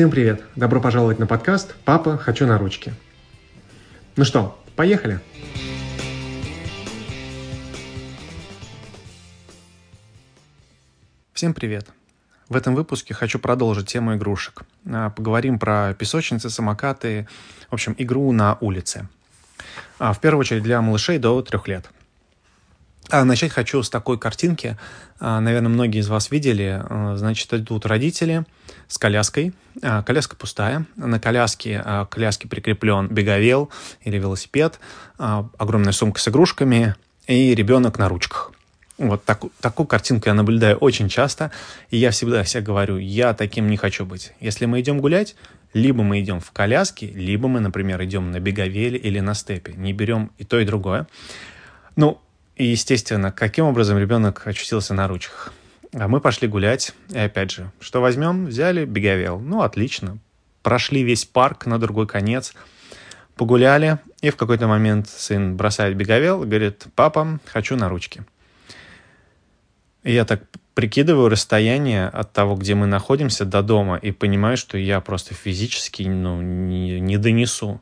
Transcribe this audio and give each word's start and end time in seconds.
Всем 0.00 0.10
привет! 0.10 0.42
Добро 0.56 0.80
пожаловать 0.80 1.18
на 1.18 1.26
подкаст 1.26 1.74
«Папа, 1.84 2.16
хочу 2.16 2.46
на 2.46 2.56
ручки». 2.56 2.94
Ну 4.16 4.24
что, 4.24 4.58
поехали? 4.74 5.20
Всем 11.34 11.52
привет! 11.52 11.90
В 12.48 12.56
этом 12.56 12.74
выпуске 12.74 13.12
хочу 13.12 13.38
продолжить 13.38 13.88
тему 13.88 14.14
игрушек. 14.14 14.62
А, 14.90 15.10
поговорим 15.10 15.58
про 15.58 15.92
песочницы, 15.92 16.48
самокаты, 16.48 17.28
в 17.68 17.74
общем, 17.74 17.94
игру 17.98 18.32
на 18.32 18.56
улице. 18.62 19.06
А, 19.98 20.14
в 20.14 20.20
первую 20.20 20.40
очередь 20.40 20.62
для 20.62 20.80
малышей 20.80 21.18
до 21.18 21.42
трех 21.42 21.68
лет– 21.68 21.90
а 23.10 23.24
начать 23.24 23.52
хочу 23.52 23.82
с 23.82 23.90
такой 23.90 24.18
картинки. 24.18 24.76
А, 25.18 25.40
наверное, 25.40 25.68
многие 25.68 26.00
из 26.00 26.08
вас 26.08 26.30
видели. 26.30 26.82
А, 26.82 27.16
значит, 27.16 27.52
идут 27.52 27.86
родители 27.86 28.44
с 28.88 28.98
коляской. 28.98 29.52
А, 29.82 30.02
коляска 30.02 30.36
пустая. 30.36 30.86
На 30.96 31.18
коляске, 31.20 31.84
коляске 32.10 32.48
прикреплен 32.48 33.08
беговел 33.08 33.70
или 34.04 34.18
велосипед, 34.18 34.80
огромная 35.18 35.92
сумка 35.92 36.20
с 36.20 36.28
игрушками 36.28 36.94
и 37.26 37.54
ребенок 37.54 37.98
на 37.98 38.08
ручках. 38.08 38.52
Вот 38.98 39.24
так, 39.24 39.44
такую 39.62 39.86
картинку 39.86 40.28
я 40.28 40.34
наблюдаю 40.34 40.76
очень 40.76 41.08
часто, 41.08 41.50
и 41.90 41.96
я 41.96 42.10
всегда 42.10 42.44
себе 42.44 42.62
говорю, 42.62 42.98
я 42.98 43.32
таким 43.32 43.68
не 43.68 43.78
хочу 43.78 44.04
быть. 44.04 44.32
Если 44.40 44.66
мы 44.66 44.80
идем 44.80 45.00
гулять, 45.00 45.36
либо 45.72 46.02
мы 46.02 46.20
идем 46.20 46.40
в 46.40 46.50
коляске, 46.50 47.06
либо 47.06 47.48
мы, 47.48 47.60
например, 47.60 48.02
идем 48.04 48.30
на 48.30 48.40
беговеле 48.40 48.98
или 48.98 49.20
на 49.20 49.34
степе. 49.34 49.72
Не 49.74 49.94
берем 49.94 50.32
и 50.36 50.44
то, 50.44 50.58
и 50.58 50.66
другое. 50.66 51.06
Ну, 51.96 52.20
и, 52.60 52.64
естественно, 52.64 53.32
каким 53.32 53.64
образом 53.64 53.96
ребенок 53.96 54.46
очутился 54.46 54.92
на 54.92 55.08
ручках? 55.08 55.54
А 55.94 56.08
мы 56.08 56.20
пошли 56.20 56.46
гулять, 56.46 56.92
и 57.08 57.18
опять 57.18 57.50
же, 57.50 57.72
что 57.80 58.02
возьмем? 58.02 58.44
Взяли 58.44 58.84
беговел. 58.84 59.40
Ну, 59.40 59.62
отлично. 59.62 60.18
Прошли 60.62 61.02
весь 61.02 61.24
парк 61.24 61.64
на 61.64 61.78
другой 61.78 62.06
конец, 62.06 62.52
погуляли, 63.34 63.98
и 64.20 64.28
в 64.28 64.36
какой-то 64.36 64.66
момент 64.66 65.08
сын 65.08 65.56
бросает 65.56 65.96
беговел 65.96 66.42
и 66.42 66.46
говорит, 66.46 66.84
папа, 66.94 67.40
хочу 67.46 67.76
на 67.76 67.88
ручки. 67.88 68.24
И 70.02 70.12
я 70.12 70.26
так 70.26 70.42
прикидываю 70.74 71.30
расстояние 71.30 72.08
от 72.08 72.34
того, 72.34 72.56
где 72.56 72.74
мы 72.74 72.84
находимся, 72.84 73.46
до 73.46 73.62
дома, 73.62 73.96
и 73.96 74.10
понимаю, 74.10 74.58
что 74.58 74.76
я 74.76 75.00
просто 75.00 75.32
физически 75.32 76.02
ну, 76.02 76.42
не, 76.42 77.00
не 77.00 77.16
донесу. 77.16 77.80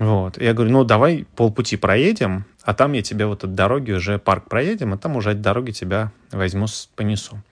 Вот. 0.00 0.36
Я 0.40 0.52
говорю, 0.52 0.72
ну 0.72 0.84
давай 0.84 1.26
полпути 1.36 1.76
проедем, 1.76 2.44
а 2.68 2.74
там 2.74 2.92
я 2.92 3.00
тебе 3.00 3.24
вот 3.24 3.44
от 3.44 3.54
дороги 3.54 3.92
уже 3.92 4.18
парк 4.18 4.50
проедем, 4.50 4.92
а 4.92 4.98
там 4.98 5.16
уже 5.16 5.30
от 5.30 5.40
дороги 5.40 5.70
тебя 5.70 6.12
возьму, 6.30 6.66
понесу. 6.96 7.42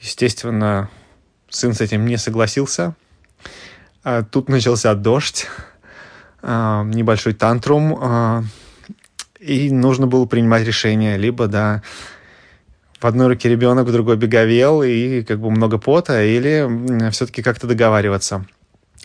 Естественно, 0.00 0.90
сын 1.48 1.72
с 1.72 1.80
этим 1.80 2.04
не 2.04 2.16
согласился. 2.16 2.96
А 4.02 4.24
тут 4.24 4.48
начался 4.48 4.92
дождь, 4.96 5.46
а, 6.42 6.82
небольшой 6.82 7.34
тантрум, 7.34 7.96
а, 8.00 8.42
и 9.38 9.70
нужно 9.70 10.08
было 10.08 10.26
принимать 10.26 10.66
решение. 10.66 11.16
Либо, 11.16 11.46
да, 11.46 11.84
в 12.98 13.04
одной 13.04 13.28
руке 13.28 13.48
ребенок, 13.48 13.86
в 13.86 13.92
другой 13.92 14.16
беговел, 14.16 14.82
и 14.82 15.22
как 15.22 15.38
бы 15.38 15.48
много 15.52 15.78
пота, 15.78 16.24
или 16.24 17.08
все-таки 17.12 17.40
как-то 17.40 17.68
договариваться. 17.68 18.44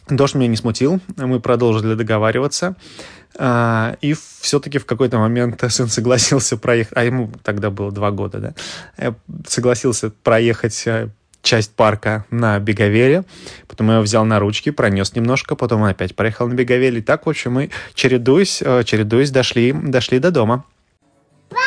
Дождь 0.10 0.34
меня 0.34 0.48
не 0.48 0.58
смутил, 0.58 1.00
мы 1.18 1.40
продолжили 1.40 1.94
договариваться. 1.94 2.76
А, 3.42 3.96
и 4.02 4.14
все-таки 4.42 4.80
в 4.80 4.86
какой-то 4.86 5.18
момент 5.18 5.64
сын 5.70 5.88
согласился 5.88 6.58
проехать, 6.58 6.92
а 6.98 7.06
ему 7.06 7.32
тогда 7.42 7.70
было 7.70 7.90
два 7.90 8.12
года, 8.12 8.40
да, 8.40 8.54
э, 8.98 9.14
согласился 9.48 10.10
проехать 10.10 10.84
э, 10.86 11.08
часть 11.42 11.72
парка 11.72 12.26
на 12.32 12.60
беговеле, 12.60 13.24
потом 13.70 13.88
я 13.88 13.94
его 13.94 14.04
взял 14.04 14.26
на 14.26 14.40
ручки, 14.40 14.72
пронес 14.72 15.16
немножко, 15.16 15.56
потом 15.56 15.84
он 15.84 15.88
опять 15.88 16.18
проехал 16.18 16.50
на 16.50 16.54
беговеле. 16.54 17.00
И 17.00 17.02
так, 17.02 17.26
в 17.26 17.30
общем, 17.30 17.54
мы, 17.54 17.70
чередуясь, 17.94 18.62
э, 18.62 18.84
чередуясь, 18.84 19.32
дошли, 19.32 19.72
дошли 19.72 20.20
до 20.20 20.32
дома. 20.32 20.66
Папа, 21.48 21.62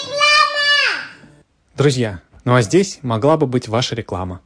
реклама! 0.00 1.10
Друзья, 1.76 2.20
ну 2.46 2.54
а 2.54 2.62
здесь 2.62 3.00
могла 3.02 3.36
бы 3.36 3.46
быть 3.46 3.68
ваша 3.68 3.94
реклама. 3.94 4.40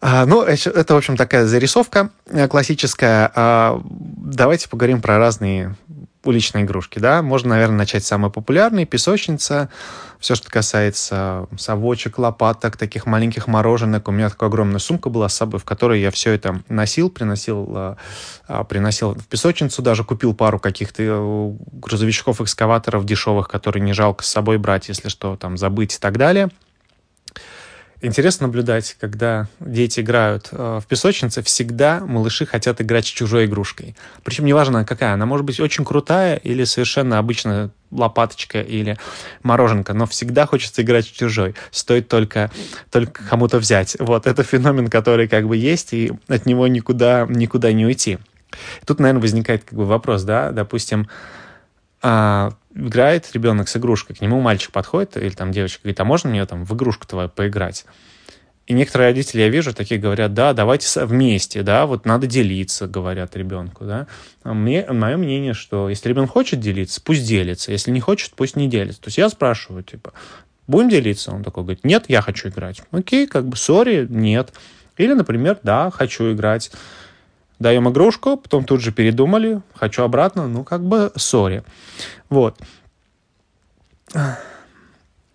ну, 0.25 0.43
это, 0.43 0.93
в 0.93 0.97
общем, 0.97 1.17
такая 1.17 1.45
зарисовка 1.45 2.09
э, 2.27 2.47
классическая. 2.47 3.31
А, 3.35 3.81
давайте 3.85 4.69
поговорим 4.69 5.01
про 5.01 5.17
разные 5.17 5.75
уличные 6.23 6.65
игрушки, 6.65 6.99
да. 6.99 7.21
Можно, 7.21 7.51
наверное, 7.51 7.77
начать 7.77 8.03
с 8.03 8.07
самой 8.07 8.31
популярной. 8.31 8.85
Песочница, 8.85 9.69
все, 10.19 10.35
что 10.35 10.49
касается 10.49 11.47
совочек, 11.57 12.19
лопаток, 12.19 12.77
таких 12.77 13.05
маленьких 13.05 13.47
мороженок. 13.47 14.07
У 14.07 14.11
меня 14.11 14.29
такая 14.29 14.49
огромная 14.49 14.79
сумка 14.79 15.09
была 15.09 15.29
с 15.29 15.35
собой, 15.35 15.59
в 15.59 15.65
которой 15.65 15.99
я 15.99 16.11
все 16.11 16.33
это 16.33 16.61
носил, 16.69 17.09
приносил, 17.09 17.67
а, 18.47 18.63
приносил 18.65 19.15
в 19.15 19.25
песочницу, 19.27 19.81
даже 19.81 20.03
купил 20.03 20.35
пару 20.35 20.59
каких-то 20.59 21.01
э, 21.03 21.51
грузовичков-экскаваторов 21.73 23.03
дешевых, 23.05 23.47
которые 23.47 23.81
не 23.81 23.93
жалко 23.93 24.23
с 24.23 24.27
собой 24.27 24.57
брать, 24.57 24.89
если 24.89 25.09
что, 25.09 25.35
там, 25.35 25.57
забыть 25.57 25.95
и 25.95 25.99
так 25.99 26.17
далее– 26.17 26.49
Интересно 28.03 28.47
наблюдать, 28.47 28.97
когда 28.99 29.47
дети 29.59 29.99
играют 29.99 30.49
э, 30.51 30.79
в 30.81 30.87
песочнице, 30.87 31.43
всегда 31.43 31.99
малыши 31.99 32.47
хотят 32.47 32.81
играть 32.81 33.05
с 33.05 33.09
чужой 33.09 33.45
игрушкой. 33.45 33.95
Причем 34.23 34.45
неважно 34.45 34.83
какая, 34.85 35.13
она 35.13 35.27
может 35.27 35.45
быть 35.45 35.59
очень 35.59 35.85
крутая 35.85 36.35
или 36.37 36.63
совершенно 36.63 37.19
обычная 37.19 37.69
лопаточка 37.91 38.59
или 38.59 38.97
мороженка, 39.43 39.93
но 39.93 40.07
всегда 40.07 40.47
хочется 40.47 40.81
играть 40.81 41.05
с 41.05 41.09
чужой. 41.09 41.53
Стоит 41.69 42.07
только, 42.07 42.49
только 42.89 43.23
кому-то 43.23 43.59
взять. 43.59 43.95
Вот, 43.99 44.25
это 44.25 44.41
феномен, 44.41 44.87
который 44.87 45.27
как 45.27 45.47
бы 45.47 45.55
есть, 45.55 45.93
и 45.93 46.11
от 46.27 46.47
него 46.47 46.65
никуда, 46.65 47.27
никуда 47.29 47.71
не 47.71 47.85
уйти. 47.85 48.17
Тут, 48.85 48.99
наверное, 48.99 49.21
возникает 49.21 49.63
как 49.63 49.77
бы 49.77 49.85
вопрос, 49.85 50.23
да, 50.23 50.51
допустим, 50.51 51.07
а, 52.01 52.53
играет 52.73 53.29
ребенок 53.33 53.69
с 53.69 53.77
игрушкой, 53.77 54.15
к 54.15 54.21
нему 54.21 54.41
мальчик 54.41 54.71
подходит, 54.71 55.17
или 55.17 55.29
там 55.29 55.51
девочка 55.51 55.83
говорит, 55.83 55.99
а 55.99 56.05
можно 56.05 56.29
мне 56.29 56.45
там 56.45 56.65
в 56.65 56.73
игрушку 56.73 57.05
твою 57.07 57.29
поиграть? 57.29 57.85
И 58.67 58.73
некоторые 58.73 59.09
родители, 59.09 59.41
я 59.41 59.49
вижу, 59.49 59.73
такие 59.73 59.99
говорят, 59.99 60.33
да, 60.33 60.53
давайте 60.53 61.05
вместе, 61.05 61.63
да, 61.63 61.85
вот 61.85 62.05
надо 62.05 62.27
делиться, 62.27 62.87
говорят 62.87 63.35
ребенку, 63.35 63.85
да. 63.85 64.07
А 64.43 64.53
мне, 64.53 64.85
мое 64.87 65.17
мнение, 65.17 65.53
что 65.53 65.89
если 65.89 66.09
ребенок 66.09 66.29
хочет 66.29 66.59
делиться, 66.59 67.01
пусть 67.03 67.27
делится, 67.27 67.71
если 67.71 67.91
не 67.91 67.99
хочет, 67.99 68.33
пусть 68.33 68.55
не 68.55 68.69
делится. 68.69 69.01
То 69.01 69.07
есть 69.07 69.17
я 69.17 69.29
спрашиваю, 69.29 69.83
типа, 69.83 70.13
будем 70.67 70.89
делиться? 70.89 71.31
Он 71.31 71.43
такой 71.43 71.63
говорит, 71.63 71.83
нет, 71.83 72.05
я 72.07 72.21
хочу 72.21 72.49
играть. 72.49 72.81
Окей, 72.91 73.27
как 73.27 73.47
бы, 73.47 73.57
сори, 73.57 74.07
нет. 74.09 74.53
Или, 74.95 75.13
например, 75.13 75.59
да, 75.63 75.91
хочу 75.91 76.31
играть 76.31 76.71
даем 77.61 77.89
игрушку, 77.89 78.37
потом 78.37 78.65
тут 78.65 78.81
же 78.81 78.91
передумали, 78.91 79.61
хочу 79.75 80.03
обратно, 80.03 80.47
ну, 80.47 80.63
как 80.63 80.83
бы, 80.83 81.11
сори. 81.15 81.63
Вот. 82.29 82.59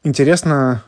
Интересно 0.02 0.82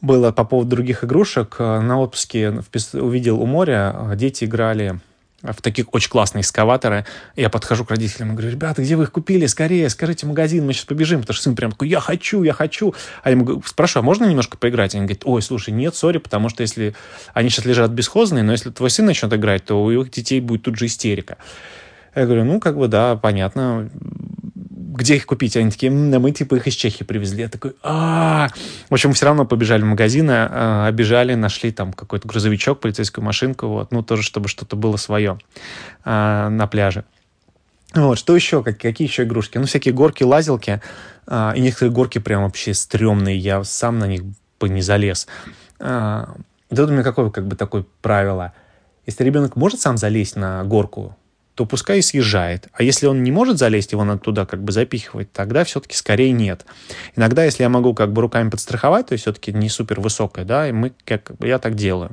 было 0.00 0.32
по 0.32 0.44
поводу 0.44 0.70
других 0.70 1.04
игрушек. 1.04 1.58
На 1.58 2.00
отпуске 2.00 2.62
увидел 2.94 3.40
у 3.40 3.46
моря, 3.46 3.94
дети 4.16 4.44
играли 4.44 5.00
в 5.42 5.60
таких 5.60 5.92
очень 5.92 6.10
классные 6.10 6.42
экскаваторы. 6.42 7.04
Я 7.36 7.50
подхожу 7.50 7.84
к 7.84 7.90
родителям 7.90 8.30
и 8.30 8.32
говорю, 8.32 8.50
ребята, 8.50 8.82
где 8.82 8.96
вы 8.96 9.04
их 9.04 9.12
купили? 9.12 9.46
Скорее, 9.46 9.88
скажите 9.88 10.26
магазин, 10.26 10.64
мы 10.64 10.72
сейчас 10.72 10.84
побежим. 10.84 11.20
Потому 11.20 11.34
что 11.34 11.44
сын 11.44 11.56
прям 11.56 11.72
такой, 11.72 11.88
я 11.88 12.00
хочу, 12.00 12.42
я 12.42 12.52
хочу. 12.52 12.94
А 13.22 13.30
я 13.30 13.36
ему 13.36 13.62
спрашиваю, 13.64 14.02
а 14.02 14.04
можно 14.04 14.24
немножко 14.24 14.56
поиграть? 14.56 14.94
Они 14.94 15.04
говорят, 15.04 15.22
ой, 15.24 15.42
слушай, 15.42 15.70
нет, 15.70 15.94
сори, 15.94 16.18
потому 16.18 16.48
что 16.48 16.62
если 16.62 16.94
они 17.34 17.50
сейчас 17.50 17.64
лежат 17.64 17.90
бесхозные, 17.90 18.44
но 18.44 18.52
если 18.52 18.70
твой 18.70 18.90
сын 18.90 19.06
начнет 19.06 19.32
играть, 19.32 19.64
то 19.64 19.82
у 19.82 19.90
их 19.90 20.10
детей 20.10 20.40
будет 20.40 20.62
тут 20.62 20.76
же 20.76 20.86
истерика. 20.86 21.38
Я 22.14 22.26
говорю, 22.26 22.44
ну, 22.44 22.60
как 22.60 22.76
бы, 22.76 22.88
да, 22.88 23.16
понятно 23.16 23.90
где 24.92 25.16
их 25.16 25.26
купить? 25.26 25.56
Они 25.56 25.70
такие, 25.70 25.90
мы 25.90 26.30
типа 26.30 26.56
их 26.56 26.66
из 26.66 26.74
Чехии 26.74 27.04
привезли. 27.04 27.42
Я 27.42 27.48
такой, 27.48 27.74
а 27.82 28.48
В 28.88 28.94
общем, 28.94 29.12
все 29.12 29.26
равно 29.26 29.44
побежали 29.44 29.82
в 29.82 29.86
магазин, 29.86 30.28
а, 30.30 30.86
обижали, 30.86 31.34
нашли 31.34 31.72
там 31.72 31.92
какой-то 31.92 32.28
грузовичок, 32.28 32.80
полицейскую 32.80 33.24
машинку, 33.24 33.68
вот, 33.68 33.90
ну, 33.90 34.02
тоже, 34.02 34.22
чтобы 34.22 34.48
что-то 34.48 34.76
было 34.76 34.96
свое 34.96 35.38
а, 36.04 36.48
на 36.50 36.66
пляже. 36.66 37.04
Вот, 37.94 38.18
что 38.18 38.34
еще? 38.34 38.62
Как, 38.62 38.78
какие 38.78 39.06
еще 39.06 39.24
игрушки? 39.24 39.58
Ну, 39.58 39.66
всякие 39.66 39.94
горки, 39.94 40.22
лазилки. 40.24 40.80
А, 41.26 41.52
и 41.54 41.60
некоторые 41.60 41.92
горки 41.92 42.18
прям 42.18 42.44
вообще 42.44 42.74
стрёмные. 42.74 43.36
Я 43.36 43.64
сам 43.64 43.98
на 43.98 44.06
них 44.06 44.22
бы 44.60 44.68
не 44.68 44.82
залез. 44.82 45.26
А, 45.78 46.36
тут 46.70 46.88
у 46.90 46.92
меня 46.92 47.02
какое 47.02 47.30
как 47.30 47.46
бы 47.46 47.56
такое 47.56 47.84
правило. 48.00 48.52
Если 49.06 49.24
ребенок 49.24 49.56
может 49.56 49.80
сам 49.80 49.96
залезть 49.96 50.36
на 50.36 50.62
горку, 50.64 51.16
то 51.54 51.66
пускай 51.66 51.98
и 51.98 52.02
съезжает. 52.02 52.68
А 52.72 52.82
если 52.82 53.06
он 53.06 53.22
не 53.22 53.30
может 53.30 53.58
залезть, 53.58 53.92
его 53.92 54.04
надо 54.04 54.20
туда 54.20 54.46
как 54.46 54.62
бы 54.62 54.72
запихивать, 54.72 55.32
тогда 55.32 55.64
все-таки 55.64 55.94
скорее 55.94 56.32
нет. 56.32 56.64
Иногда, 57.14 57.44
если 57.44 57.62
я 57.62 57.68
могу 57.68 57.92
как 57.94 58.12
бы 58.12 58.22
руками 58.22 58.48
подстраховать, 58.48 59.06
то 59.08 59.16
все-таки 59.16 59.52
не 59.52 59.68
супер 59.68 60.00
высокая, 60.00 60.46
да, 60.46 60.68
и 60.68 60.72
мы, 60.72 60.92
как 61.04 61.32
бы, 61.38 61.46
я 61.46 61.58
так 61.58 61.74
делаю. 61.74 62.12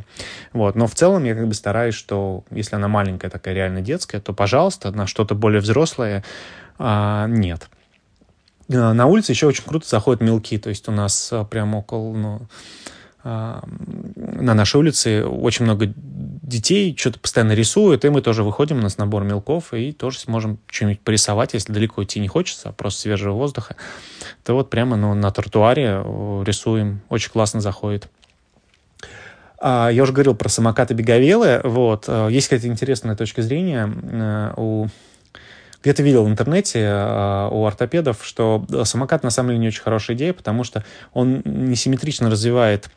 Вот. 0.52 0.76
Но 0.76 0.88
в 0.88 0.96
целом 0.96 1.24
я 1.24 1.36
как 1.36 1.48
бы 1.48 1.54
стараюсь, 1.54 1.96
что 1.96 2.44
если 2.52 2.76
она 2.76 2.90
маленькая, 2.90 3.30
такая 3.30 3.54
реально 3.54 3.82
детская, 3.82 4.20
то, 4.20 4.34
пожалуйста, 4.34 4.92
на 4.92 5.08
что-то 5.08 5.36
более 5.36 5.62
взрослое 5.62 6.26
а, 6.78 7.28
нет. 7.28 7.70
А, 8.70 8.94
на 8.94 9.06
улице 9.06 9.32
еще 9.32 9.48
очень 9.48 9.64
круто 9.64 9.88
заходят 9.88 10.22
мелки, 10.22 10.58
то 10.58 10.70
есть 10.70 10.90
у 10.90 10.92
нас 10.92 11.30
а, 11.32 11.46
прям 11.46 11.76
около, 11.76 12.14
ну, 12.14 12.42
на 13.24 14.54
нашей 14.54 14.78
улице 14.78 15.26
очень 15.26 15.66
много 15.66 15.94
детей 16.50 16.96
что-то 16.98 17.20
постоянно 17.20 17.54
рисуют, 17.54 18.04
и 18.04 18.10
мы 18.10 18.22
тоже 18.22 18.44
выходим, 18.44 18.80
у 18.80 18.82
нас 18.82 18.98
набор 18.98 19.24
мелков, 19.24 19.74
и 19.74 19.94
тоже 19.94 20.20
сможем 20.20 20.60
что-нибудь 20.68 21.00
порисовать, 21.02 21.54
если 21.54 21.72
далеко 21.72 22.04
идти 22.04 22.20
не 22.20 22.28
хочется, 22.28 22.70
а 22.70 22.72
просто 22.72 23.02
свежего 23.02 23.34
воздуха, 23.34 23.76
то 24.44 24.54
вот 24.54 24.70
прямо 24.70 24.98
ну, 24.98 25.14
на 25.14 25.32
тротуаре 25.32 26.04
рисуем, 26.44 27.02
очень 27.10 27.32
классно 27.32 27.62
заходит. 27.62 28.10
А, 29.62 29.90
я 29.90 30.04
уже 30.04 30.12
говорил 30.12 30.36
про 30.36 30.50
самокаты-беговелы, 30.50 31.62
вот, 31.64 32.08
есть 32.30 32.48
какая-то 32.48 32.68
интересная 32.68 33.16
точка 33.16 33.42
зрения 33.42 33.90
э, 33.90 34.54
у 34.58 34.88
где-то 35.82 36.04
видел 36.04 36.26
в 36.26 36.30
интернете 36.30 36.80
э, 36.80 37.50
у 37.52 37.66
ортопедов, 37.66 38.20
что 38.24 38.66
самокат 38.84 39.24
на 39.24 39.30
самом 39.30 39.50
деле 39.50 39.60
не 39.60 39.68
очень 39.68 39.82
хорошая 39.82 40.18
идея, 40.18 40.34
потому 40.34 40.64
что 40.64 40.84
он 41.14 41.42
несимметрично 41.46 42.30
развивает 42.30 42.90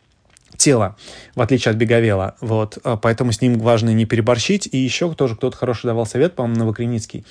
тело, 0.57 0.97
в 1.35 1.41
отличие 1.41 1.71
от 1.71 1.77
беговела. 1.77 2.37
Вот, 2.41 2.79
а, 2.85 2.97
поэтому 2.97 3.33
с 3.33 3.41
ним 3.41 3.59
важно 3.59 3.91
не 3.91 4.05
переборщить. 4.05 4.69
И 4.71 4.79
еще 4.79 5.13
тоже 5.15 5.37
кто-то 5.37 5.57
хороший 5.57 5.87
давал 5.87 6.07
совет, 6.07 6.35
по-моему, 6.35 6.61
Новокреницкий, 6.61 7.25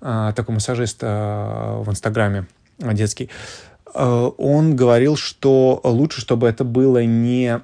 а, 0.00 0.32
такой 0.32 0.54
массажист 0.54 0.98
а, 1.02 1.82
в 1.82 1.90
Инстаграме 1.90 2.46
детский. 2.78 3.30
Он 3.92 4.76
говорил, 4.76 5.16
что 5.16 5.80
лучше, 5.82 6.20
чтобы 6.20 6.48
это 6.48 6.62
было 6.62 7.02
не 7.04 7.60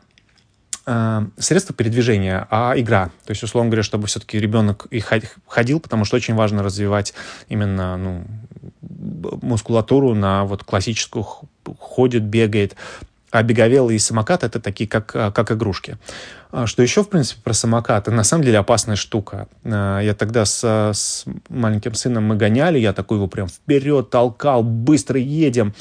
средство 1.39 1.75
передвижения, 1.75 2.47
а 2.51 2.75
игра. 2.77 3.11
То 3.25 3.31
есть, 3.31 3.43
условно 3.43 3.71
говоря, 3.71 3.83
чтобы 3.83 4.07
все-таки 4.07 4.39
ребенок 4.39 4.87
и 4.91 5.01
ходил, 5.01 5.81
потому 5.81 6.05
что 6.05 6.17
очень 6.17 6.35
важно 6.35 6.63
развивать 6.63 7.15
именно 7.49 7.97
ну, 7.97 8.25
мускулатуру 9.43 10.15
на 10.15 10.45
вот 10.45 10.65
классическую 10.65 11.25
ходит, 11.79 12.25
бегает, 12.25 12.77
а 13.37 13.43
беговелы 13.43 13.95
и 13.95 13.99
самокат 13.99 14.45
это 14.45 14.61
такие, 14.61 14.89
как, 14.89 15.13
а, 15.15 15.31
как 15.31 15.53
игрушки. 15.53 15.99
А 16.51 16.67
что 16.67 16.83
еще, 16.83 17.03
в 17.03 17.09
принципе, 17.11 17.43
про 17.43 17.53
самокаты? 17.53 18.11
На 18.11 18.25
самом 18.25 18.45
деле 18.45 18.59
опасная 18.59 18.97
штука. 18.97 19.49
А, 19.65 20.01
я 20.01 20.15
тогда 20.15 20.45
с, 20.45 20.65
с 20.65 21.25
маленьким 21.49 21.95
сыном 21.95 22.25
мы 22.25 22.37
гоняли, 22.37 22.79
я 22.79 22.93
такой 22.93 23.19
его 23.19 23.27
прям 23.27 23.49
вперед 23.49 24.09
толкал, 24.11 24.63
быстро 24.63 25.21
едем. 25.21 25.75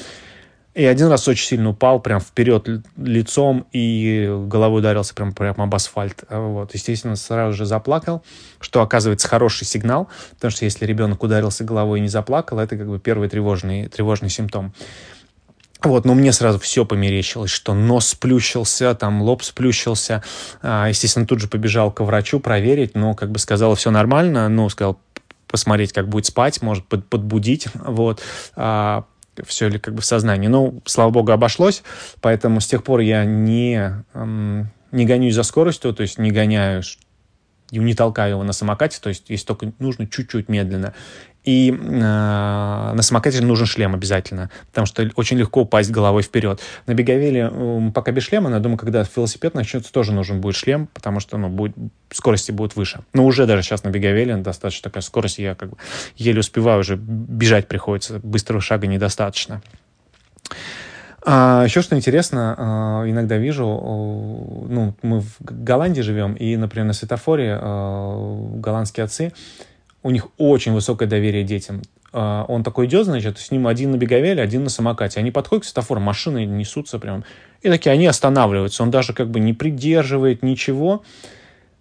И 0.74 0.84
один 0.84 1.08
раз 1.08 1.26
очень 1.26 1.46
сильно 1.46 1.70
упал, 1.70 2.00
прям 2.00 2.20
вперед 2.20 2.68
лицом 2.98 3.66
и 3.72 4.30
головой 4.46 4.80
ударился 4.80 5.14
прям, 5.14 5.32
прям 5.32 5.58
об 5.58 5.74
асфальт. 5.74 6.24
Вот. 6.28 6.74
Естественно, 6.74 7.16
сразу 7.16 7.56
же 7.56 7.64
заплакал, 7.64 8.22
что 8.60 8.82
оказывается 8.82 9.26
хороший 9.26 9.64
сигнал, 9.64 10.08
потому 10.34 10.50
что 10.50 10.66
если 10.66 10.84
ребенок 10.84 11.22
ударился 11.22 11.64
головой 11.64 12.00
и 12.00 12.02
не 12.02 12.08
заплакал, 12.08 12.58
это 12.58 12.76
как 12.76 12.88
бы 12.88 12.98
первый 12.98 13.30
тревожный, 13.30 13.88
тревожный 13.88 14.28
симптом. 14.28 14.74
Вот, 15.82 16.04
но 16.04 16.14
мне 16.14 16.32
сразу 16.32 16.58
все 16.58 16.84
померещилось, 16.84 17.50
что 17.50 17.74
нос 17.74 18.08
сплющился, 18.08 18.94
там 18.94 19.22
лоб 19.22 19.42
сплющился. 19.42 20.22
А, 20.62 20.88
естественно, 20.88 21.26
тут 21.26 21.40
же 21.40 21.48
побежал 21.48 21.92
к 21.92 22.00
врачу 22.00 22.40
проверить, 22.40 22.94
но 22.94 23.14
как 23.14 23.30
бы 23.30 23.38
сказал, 23.38 23.74
все 23.74 23.90
нормально, 23.90 24.48
ну, 24.48 24.68
сказал, 24.68 24.98
посмотреть, 25.48 25.92
как 25.92 26.08
будет 26.08 26.26
спать, 26.26 26.62
может 26.62 26.86
под, 26.86 27.06
подбудить, 27.08 27.68
вот, 27.74 28.22
а, 28.56 29.04
все 29.44 29.68
ли 29.68 29.78
как 29.78 29.94
бы 29.94 30.00
в 30.00 30.06
сознании. 30.06 30.48
Ну, 30.48 30.80
слава 30.86 31.10
богу, 31.10 31.32
обошлось, 31.32 31.82
поэтому 32.20 32.60
с 32.60 32.66
тех 32.66 32.82
пор 32.82 33.00
я 33.00 33.24
не, 33.24 34.02
эм, 34.14 34.70
не 34.92 35.04
гонюсь 35.04 35.34
за 35.34 35.42
скоростью, 35.42 35.92
то 35.92 36.02
есть 36.02 36.18
не 36.18 36.30
гоняю 36.30 36.82
не 37.72 37.94
толкаю 37.94 38.32
его 38.32 38.44
на 38.44 38.52
самокате, 38.52 38.98
то 39.00 39.08
есть 39.08 39.28
если 39.28 39.46
только 39.46 39.72
нужно 39.78 40.06
чуть-чуть 40.06 40.48
медленно. 40.48 40.94
И 41.46 41.70
э, 41.70 41.76
на 41.76 43.02
самокате 43.02 43.40
нужен 43.40 43.66
шлем 43.66 43.94
обязательно, 43.94 44.50
потому 44.66 44.84
что 44.84 45.08
очень 45.14 45.38
легко 45.38 45.62
упасть 45.62 45.92
головой 45.92 46.24
вперед. 46.24 46.60
На 46.86 46.94
беговеле 46.94 47.48
э, 47.50 47.90
пока 47.94 48.10
без 48.10 48.24
шлема, 48.24 48.50
но 48.50 48.56
я 48.56 48.60
думаю, 48.60 48.76
когда 48.76 49.06
велосипед 49.14 49.54
начнется, 49.54 49.92
тоже 49.92 50.12
нужен 50.12 50.40
будет 50.40 50.56
шлем, 50.56 50.88
потому 50.92 51.20
что 51.20 51.38
ну, 51.38 51.48
будет, 51.48 51.76
скорости 52.10 52.50
будут 52.50 52.74
выше. 52.74 53.04
Но 53.12 53.24
уже 53.24 53.46
даже 53.46 53.62
сейчас 53.62 53.84
на 53.84 53.90
беговеле 53.90 54.36
достаточно 54.38 54.90
такая 54.90 55.02
скорость, 55.02 55.38
я 55.38 55.54
как 55.54 55.70
бы 55.70 55.76
еле 56.16 56.40
успеваю, 56.40 56.80
уже 56.80 56.96
бежать 56.96 57.68
приходится, 57.68 58.18
быстрого 58.24 58.60
шага 58.60 58.88
недостаточно. 58.88 59.62
А, 61.24 61.62
еще 61.64 61.80
что 61.80 61.96
интересно, 61.96 62.54
а, 62.58 63.04
иногда 63.08 63.36
вижу, 63.36 63.66
ну, 63.66 64.94
мы 65.02 65.20
в 65.20 65.36
Голландии 65.40 66.00
живем, 66.00 66.34
и, 66.34 66.56
например, 66.56 66.86
на 66.86 66.92
светофоре 66.92 67.56
а, 67.60 68.36
голландские 68.56 69.04
отцы 69.04 69.32
у 70.06 70.10
них 70.10 70.28
очень 70.38 70.72
высокое 70.72 71.08
доверие 71.08 71.42
детям. 71.42 71.82
А, 72.12 72.44
он 72.46 72.62
такой 72.62 72.86
идет, 72.86 73.06
значит, 73.06 73.38
с 73.38 73.50
ним 73.50 73.66
один 73.66 73.90
на 73.90 73.96
беговеле, 73.96 74.40
один 74.40 74.62
на 74.62 74.70
самокате. 74.70 75.18
Они 75.18 75.32
подходят 75.32 75.64
к 75.64 75.66
светофору, 75.66 76.00
машины 76.00 76.44
несутся 76.44 77.00
прям. 77.00 77.24
И 77.62 77.68
такие, 77.68 77.90
они 77.90 78.06
останавливаются. 78.06 78.84
Он 78.84 78.92
даже 78.92 79.12
как 79.12 79.28
бы 79.28 79.40
не 79.40 79.52
придерживает 79.52 80.44
ничего. 80.44 81.02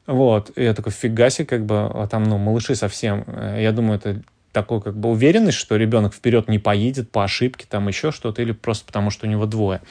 Вот. 0.07 0.51
И 0.55 0.63
я 0.63 0.73
такой, 0.73 0.91
фига 0.91 1.29
себе, 1.29 1.45
как 1.45 1.67
бы, 1.67 1.75
а 1.85 2.07
там, 2.07 2.23
ну, 2.23 2.39
малыши 2.39 2.73
совсем. 2.73 3.25
Я 3.59 3.71
думаю, 3.71 3.99
это 3.99 4.21
такой 4.51 4.81
как 4.81 4.97
бы 4.97 5.09
уверенность, 5.09 5.59
что 5.59 5.75
ребенок 5.75 6.15
вперед 6.15 6.47
не 6.47 6.57
поедет 6.57 7.11
по 7.11 7.23
ошибке, 7.23 7.67
там 7.69 7.87
еще 7.87 8.11
что-то, 8.11 8.41
или 8.41 8.53
просто 8.53 8.87
потому, 8.87 9.11
что 9.11 9.27
у 9.27 9.29
него 9.29 9.45
двое. 9.45 9.81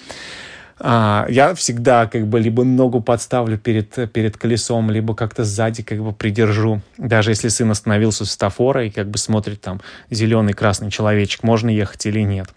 А, 0.78 1.26
я 1.28 1.54
всегда 1.54 2.06
как 2.06 2.26
бы 2.26 2.40
либо 2.40 2.64
ногу 2.64 3.00
подставлю 3.00 3.58
перед, 3.58 4.12
перед 4.12 4.36
колесом, 4.36 4.90
либо 4.90 5.14
как-то 5.14 5.44
сзади 5.44 5.82
как 5.82 6.02
бы 6.02 6.12
придержу. 6.12 6.80
Даже 6.98 7.30
если 7.30 7.48
сын 7.48 7.70
остановился 7.70 8.24
у 8.24 8.26
светофора 8.26 8.86
и 8.86 8.90
как 8.90 9.08
бы 9.08 9.18
смотрит 9.18 9.60
там 9.60 9.80
зеленый, 10.10 10.52
красный 10.52 10.90
человечек, 10.90 11.42
можно 11.42 11.70
ехать 11.70 12.06
или 12.06 12.20
нет. 12.20 12.48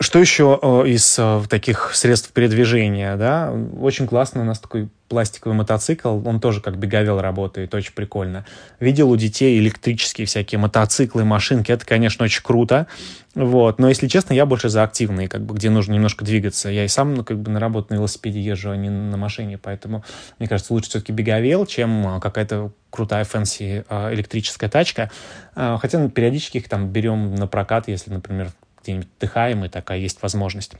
Что 0.00 0.18
еще 0.18 0.58
э, 0.60 0.88
из 0.88 1.16
э, 1.18 1.42
таких 1.48 1.92
средств 1.94 2.32
передвижения? 2.32 3.16
Да? 3.16 3.52
Очень 3.80 4.06
классно 4.06 4.42
у 4.42 4.44
нас 4.44 4.58
такой 4.58 4.88
пластиковый 5.08 5.56
мотоцикл, 5.56 6.20
он 6.26 6.40
тоже 6.40 6.60
как 6.60 6.78
беговел 6.78 7.20
работает, 7.20 7.74
очень 7.74 7.92
прикольно. 7.92 8.44
Видел 8.80 9.10
у 9.10 9.16
детей 9.16 9.58
электрические 9.58 10.26
всякие 10.26 10.58
мотоциклы, 10.58 11.24
машинки, 11.24 11.70
это, 11.72 11.84
конечно, 11.84 12.24
очень 12.24 12.42
круто, 12.42 12.86
вот, 13.34 13.80
но, 13.80 13.88
если 13.88 14.06
честно, 14.06 14.32
я 14.32 14.46
больше 14.46 14.68
за 14.68 14.84
активные, 14.84 15.28
как 15.28 15.42
бы, 15.42 15.54
где 15.54 15.68
нужно 15.68 15.94
немножко 15.94 16.24
двигаться. 16.24 16.68
Я 16.68 16.84
и 16.84 16.88
сам, 16.88 17.14
ну, 17.14 17.24
как 17.24 17.40
бы, 17.40 17.50
на 17.50 17.58
работу 17.58 17.88
на 17.90 17.96
велосипеде 17.96 18.40
езжу, 18.40 18.70
а 18.70 18.76
не 18.76 18.90
на 18.90 19.16
машине, 19.16 19.58
поэтому, 19.58 20.04
мне 20.38 20.48
кажется, 20.48 20.72
лучше 20.72 20.90
все-таки 20.90 21.10
беговел, 21.10 21.66
чем 21.66 22.06
а, 22.06 22.20
какая-то 22.20 22.70
крутая 22.90 23.24
fancy 23.24 23.84
а, 23.88 24.14
электрическая 24.14 24.70
тачка. 24.70 25.10
Хотя 25.54 25.98
ну, 25.98 26.08
периодически 26.10 26.58
их 26.58 26.68
там 26.68 26.88
берем 26.88 27.34
на 27.34 27.48
прокат, 27.48 27.88
если, 27.88 28.12
например, 28.12 28.50
где-нибудь 28.82 29.08
отдыхаем, 29.18 29.64
и 29.64 29.68
такая 29.68 29.98
есть 29.98 30.22
возможность. 30.22 30.74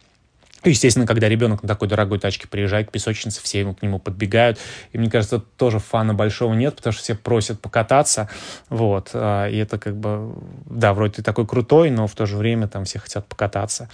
Ну, 0.64 0.70
естественно, 0.70 1.06
когда 1.06 1.28
ребенок 1.28 1.62
на 1.62 1.68
такой 1.68 1.88
дорогой 1.88 2.18
тачке 2.18 2.48
приезжает 2.48 2.88
к 2.88 2.90
песочнице, 2.90 3.42
все 3.42 3.60
ему 3.60 3.74
к 3.74 3.82
нему 3.82 3.98
подбегают. 3.98 4.58
И 4.92 4.98
мне 4.98 5.10
кажется, 5.10 5.38
тоже 5.38 5.78
фана 5.78 6.14
большого 6.14 6.54
нет, 6.54 6.76
потому 6.76 6.92
что 6.92 7.02
все 7.02 7.14
просят 7.14 7.60
покататься. 7.60 8.30
Вот. 8.70 9.10
А, 9.12 9.46
и 9.46 9.58
это 9.58 9.78
как 9.78 9.96
бы, 9.96 10.34
да, 10.64 10.94
вроде 10.94 11.14
ты 11.14 11.22
такой 11.22 11.46
крутой, 11.46 11.90
но 11.90 12.06
в 12.06 12.14
то 12.14 12.24
же 12.24 12.36
время 12.36 12.66
там 12.66 12.84
все 12.84 12.98
хотят 12.98 13.26
покататься. 13.26 13.90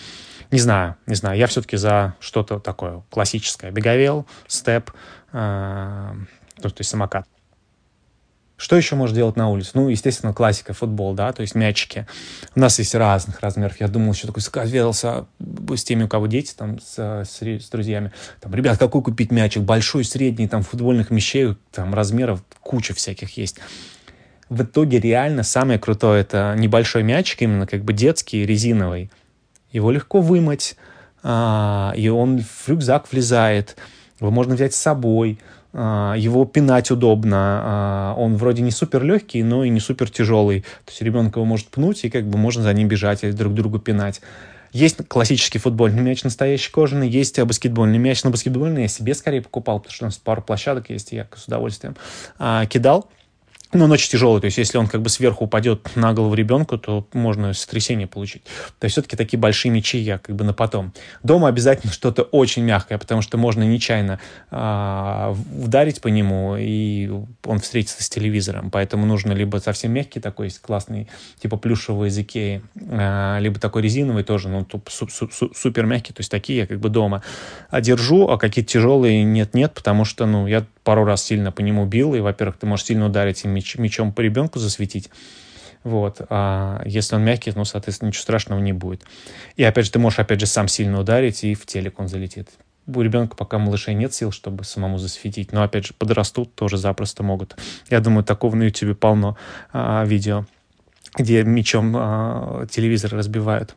Не 0.53 0.61
знаю, 0.61 0.97
не 1.07 1.17
знаю. 1.17 1.39
Я 1.39 1.49
все-таки 1.49 1.77
за 1.77 2.15
что-то 2.21 2.61
такое 2.61 3.03
классическое. 3.11 3.73
Беговел, 3.73 4.27
степ, 4.47 4.93
э, 5.33 6.13
то 6.63 6.75
есть 6.79 6.91
самокат. 6.91 7.27
Что 8.61 8.77
еще 8.77 8.95
можно 8.95 9.17
делать 9.17 9.37
на 9.37 9.49
улице? 9.49 9.71
Ну, 9.73 9.89
естественно, 9.89 10.35
классика, 10.35 10.75
футбол, 10.75 11.15
да, 11.15 11.33
то 11.33 11.41
есть 11.41 11.55
мячики. 11.55 12.07
У 12.55 12.61
нас 12.61 12.79
есть 12.79 12.95
разных 12.95 13.41
размеров. 13.41 13.81
Я 13.81 13.89
думал, 13.89 14.13
еще 14.13 14.27
такой 14.27 14.43
советовался 14.43 15.25
с 15.39 15.83
теми, 15.83 16.03
у 16.03 16.09
кого 16.09 16.27
дети, 16.27 16.53
там, 16.55 16.79
с, 16.79 17.25
с, 17.25 17.41
с 17.41 17.69
друзьями. 17.71 18.13
Там, 18.39 18.55
ребят, 18.55 18.77
какой 18.77 19.03
купить 19.03 19.33
мячик? 19.33 19.63
Большой, 19.63 20.05
средний, 20.05 20.47
там, 20.47 20.63
футбольных 20.63 21.11
мячей, 21.11 21.57
там, 21.73 21.95
размеров 21.95 22.45
куча 22.61 22.93
всяких 22.93 23.35
есть. 23.39 23.57
В 24.51 24.63
итоге 24.63 25.01
реально 25.01 25.43
самое 25.43 25.79
крутое 25.79 26.21
это 26.21 26.55
небольшой 26.55 27.03
мячик, 27.03 27.41
именно 27.41 27.67
как 27.67 27.83
бы 27.83 27.95
детский, 27.95 28.45
резиновый. 28.45 29.11
Его 29.73 29.91
легко 29.91 30.21
вымыть, 30.21 30.77
а, 31.23 31.95
и 31.97 32.11
он 32.11 32.43
в 32.43 32.69
рюкзак 32.69 33.11
влезает. 33.11 33.79
Его 34.21 34.31
можно 34.31 34.55
взять 34.55 34.75
с 34.75 34.79
собой 34.79 35.39
его 35.73 36.45
пинать 36.47 36.91
удобно, 36.91 37.37
а, 37.63 38.15
он 38.17 38.37
вроде 38.37 38.63
не 38.63 38.73
супер 38.73 39.05
легкий, 39.05 39.43
но 39.43 39.65
и 39.65 39.69
не 39.69 39.79
супер 39.79 40.11
тяжелый. 40.11 40.63
То 40.63 40.91
есть 40.91 41.03
ребенок 41.03 41.37
его 41.37 41.45
может 41.45 41.69
пнуть, 41.69 42.05
и 42.05 42.11
как 42.11 42.27
бы 42.27 42.39
можно 42.39 42.63
за 42.63 42.73
ним 42.73 42.89
бежать 42.89 43.23
или 43.23 43.31
друг 43.31 43.55
другу 43.55 43.79
пинать. 43.79 44.21
Есть 44.73 44.99
классический 45.09 45.59
футбольный 45.59 46.03
мяч 46.03 46.23
настоящий 46.23 46.71
кожаный, 46.71 47.09
есть 47.09 47.41
баскетбольный 47.41 47.99
мяч. 47.99 48.23
Но 48.23 48.31
баскетбольный 48.31 48.83
я 48.83 48.89
себе 48.89 49.15
скорее 49.15 49.43
покупал, 49.43 49.81
потому 49.81 49.95
что 49.95 50.05
у 50.05 50.09
нас 50.09 50.19
пару 50.19 50.43
площадок 50.43 50.91
есть, 50.91 51.13
и 51.13 51.17
я 51.17 51.29
с 51.35 51.47
удовольствием 51.47 51.97
а, 52.39 52.67
кидал. 52.67 53.09
Но 53.73 53.85
он 53.85 53.93
очень 53.93 54.11
тяжелый, 54.11 54.41
то 54.41 54.47
есть 54.47 54.59
если 54.59 54.79
он 54.79 54.89
как 54.89 55.01
бы 55.01 55.09
сверху 55.09 55.45
упадет 55.45 55.95
на 55.95 56.13
голову 56.13 56.35
ребенку, 56.35 56.77
то 56.77 57.07
можно 57.13 57.53
сотрясение 57.53 58.07
получить. 58.07 58.43
То 58.79 58.87
есть 58.87 58.95
все-таки 58.95 59.17
такие 59.17 59.39
большие 59.39 59.71
мечи 59.71 59.99
я 59.99 60.19
как 60.19 60.35
бы 60.35 60.45
на 60.45 60.53
потом. 60.53 60.93
Дома 61.23 61.49
обязательно 61.49 61.93
что-то 61.93 62.23
очень 62.23 62.65
мягкое, 62.65 62.99
потому 62.99 63.23
что 63.23 63.39
можно 63.39 63.63
нечаянно 63.63 64.19
э, 64.51 65.35
ударить 65.63 66.01
по 66.01 66.09
нему, 66.09 66.57
и 66.59 67.11
он 67.45 67.61
встретится 67.61 68.03
с 68.03 68.09
телевизором. 68.09 68.71
Поэтому 68.71 69.07
нужно 69.07 69.33
либо 69.33 69.59
совсем 69.59 69.93
мягкий 69.93 70.21
такой, 70.21 70.47
есть 70.47 70.61
классный, 70.61 71.09
типа 71.41 71.57
плюшевый 71.57 72.09
из 72.09 72.19
Икеи, 72.19 72.63
э, 72.75 73.39
либо 73.41 73.61
такой 73.61 73.83
резиновый 73.83 74.25
тоже, 74.25 74.49
ну, 74.49 74.67
су 74.89 75.09
су 75.09 75.51
супер 75.55 75.87
мягкий, 75.87 76.13
то 76.13 76.21
есть 76.21 76.31
такие 76.31 76.61
я 76.61 76.67
как 76.67 76.81
бы 76.81 76.89
дома 76.89 77.23
держу, 77.81 78.29
а 78.29 78.37
какие-то 78.37 78.73
тяжелые 78.73 79.23
нет-нет, 79.23 79.75
потому 79.75 80.05
что, 80.05 80.27
ну, 80.27 80.47
я 80.47 80.65
пару 80.85 81.05
раз 81.05 81.25
сильно 81.25 81.53
по 81.53 81.61
нему 81.61 81.87
бил, 81.87 82.15
и, 82.15 82.21
во-первых, 82.21 82.57
ты 82.57 82.67
можешь 82.67 82.87
сильно 82.87 83.07
ударить 83.07 83.45
и 83.45 83.49
меч, 83.61 83.77
мечом 83.77 84.13
по 84.13 84.21
ребенку 84.21 84.59
засветить, 84.59 85.11
вот. 85.83 86.21
А 86.29 86.83
если 86.85 87.17
он 87.17 87.25
мягкий, 87.25 87.53
ну, 87.55 87.65
соответственно, 87.65 88.09
ничего 88.09 88.23
страшного 88.23 88.61
не 88.61 88.73
будет. 88.73 89.03
И 89.57 89.65
опять 89.65 89.87
же, 89.87 89.93
ты 89.93 89.99
можешь, 89.99 90.19
опять 90.19 90.41
же, 90.41 90.47
сам 90.47 90.69
сильно 90.69 91.01
ударить, 91.01 91.45
и 91.45 91.55
в 91.55 91.65
телек 91.67 91.99
он 91.99 92.09
залетит. 92.09 92.51
У 92.87 93.01
ребенка 93.01 93.37
пока 93.37 93.59
малышей 93.59 93.95
нет 93.95 94.13
сил, 94.13 94.33
чтобы 94.33 94.65
самому 94.65 94.99
засветить. 94.99 95.53
Но, 95.53 95.63
опять 95.63 95.87
же, 95.87 95.95
подрастут, 95.95 96.55
тоже 96.55 96.77
запросто 96.77 97.23
могут. 97.23 97.57
Я 97.89 98.01
думаю, 98.01 98.25
такого 98.25 98.57
на 98.57 98.65
YouTube 98.65 98.99
полно 98.99 99.37
а, 99.73 100.05
видео, 100.05 100.45
где 101.17 101.45
мечом 101.45 101.95
а, 101.97 102.67
телевизор 102.67 103.13
разбивают. 103.13 103.77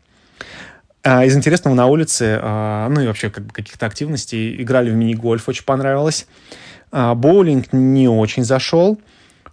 А, 1.03 1.25
из 1.25 1.35
интересного 1.35 1.75
на 1.75 1.85
улице, 1.85 2.39
а, 2.41 2.89
ну 2.89 3.01
и 3.01 3.07
вообще 3.07 3.29
как 3.29 3.45
бы 3.45 3.53
каких-то 3.53 3.85
активностей, 3.85 4.61
играли 4.61 4.89
в 4.89 4.95
мини-гольф, 4.95 5.47
очень 5.47 5.65
понравилось. 5.65 6.27
А, 6.91 7.13
боулинг 7.13 7.73
не 7.73 8.07
очень 8.07 8.43
зашел, 8.43 8.99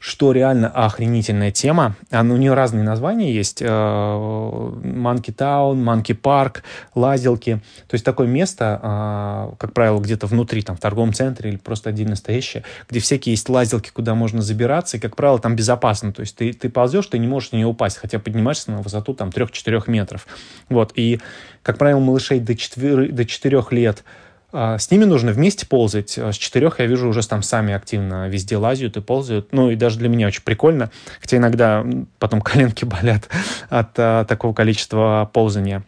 что 0.01 0.33
реально 0.33 0.69
охренительная 0.69 1.51
тема. 1.51 1.95
Она, 2.11 2.35
у 2.35 2.39
нее 2.39 2.55
разные 2.55 2.83
названия 2.83 3.33
есть. 3.35 3.63
Манки 3.63 5.31
Таун, 5.31 5.85
Манки 5.85 6.15
Парк, 6.15 6.63
лазилки. 6.95 7.61
То 7.87 7.95
есть 7.95 8.05
такое 8.05 8.27
место, 8.27 8.81
а, 8.83 9.55
как 9.59 9.75
правило, 9.75 10.01
где-то 10.01 10.27
внутри, 10.27 10.63
там, 10.63 10.77
в 10.77 10.81
торговом 10.81 11.13
центре 11.13 11.51
или 11.51 11.59
просто 11.59 11.91
отдельно 11.91 12.17
стоящее, 12.17 12.65
где 12.89 12.99
всякие 12.99 13.35
есть 13.35 13.49
лазилки, 13.51 13.91
куда 13.91 14.15
можно 14.15 14.41
забираться, 14.41 14.97
и, 14.97 15.01
как 15.01 15.17
правило, 15.17 15.39
там 15.39 15.55
безопасно. 15.55 16.15
То 16.15 16.21
есть 16.21 16.35
ты, 16.35 16.55
ты 16.55 16.71
ползешь, 16.71 17.07
ты 17.07 17.19
не 17.19 17.27
можешь 17.27 17.53
на 17.53 17.57
нее 17.57 17.67
упасть, 17.67 17.99
хотя 17.99 18.19
поднимаешься 18.19 18.71
на 18.71 18.81
высоту 18.81 19.13
там 19.13 19.29
3-4 19.29 19.83
метров. 19.89 20.27
Вот. 20.71 20.93
И, 20.95 21.21
как 21.63 21.77
правило, 21.77 22.01
малышей 22.01 22.41
до 22.41 22.57
4, 22.57 23.09
до 23.09 23.27
4 23.27 23.63
лет– 23.71 24.03
с 24.53 24.91
ними 24.91 25.05
нужно 25.05 25.33
вместе 25.33 25.67
ползать. 25.67 26.19
А 26.19 26.33
с 26.33 26.37
четырех 26.37 26.81
я 26.81 26.87
вижу 26.87 27.09
уже 27.09 27.27
там 27.27 27.43
сами 27.43 27.73
активно 27.75 28.29
везде 28.29 28.57
лазят 28.57 28.97
и 28.97 29.01
ползают. 29.01 29.53
Ну 29.53 29.71
и 29.71 29.77
даже 29.77 29.99
для 29.99 30.09
меня 30.09 30.27
очень 30.27 30.43
прикольно. 30.43 30.91
Хотя 31.21 31.37
иногда 31.37 31.85
потом 32.19 32.41
коленки 32.43 32.85
болят 32.85 33.29
от 33.69 33.91
а, 33.99 34.25
такого 34.25 34.53
количества 34.53 35.31
ползания. 35.33 35.85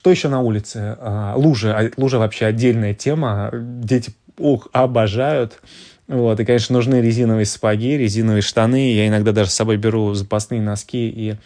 Что 0.00 0.10
еще 0.10 0.28
на 0.28 0.40
улице? 0.40 0.96
А, 1.00 1.34
лужи. 1.36 1.92
Лужа 1.96 2.18
вообще 2.18 2.46
отдельная 2.46 2.94
тема. 2.94 3.50
Дети 3.52 4.12
ух, 4.38 4.68
обожают. 4.72 5.60
Вот, 6.06 6.40
и, 6.40 6.44
конечно, 6.46 6.72
нужны 6.74 7.02
резиновые 7.02 7.44
сапоги, 7.44 7.98
резиновые 7.98 8.40
штаны. 8.40 8.92
Я 8.94 9.08
иногда 9.08 9.32
даже 9.32 9.50
с 9.50 9.54
собой 9.54 9.76
беру 9.76 10.14
запасные 10.14 10.62
носки 10.62 11.08
и 11.08 11.36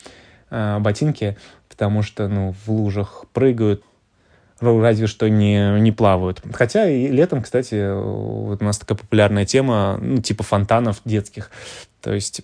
э, 0.50 0.78
ботинки, 0.78 1.36
потому 1.68 2.02
что, 2.02 2.28
ну, 2.28 2.54
в 2.64 2.70
лужах 2.70 3.24
прыгают, 3.32 3.82
разве 4.62 5.06
что 5.06 5.28
не, 5.28 5.80
не 5.80 5.92
плавают. 5.92 6.42
Хотя 6.52 6.88
и 6.88 7.08
летом, 7.08 7.42
кстати, 7.42 7.92
вот 7.92 8.62
у 8.62 8.64
нас 8.64 8.78
такая 8.78 8.96
популярная 8.96 9.44
тема, 9.44 9.98
ну, 10.00 10.18
типа 10.22 10.42
фонтанов 10.42 11.00
детских. 11.04 11.50
То 12.00 12.12
есть 12.12 12.42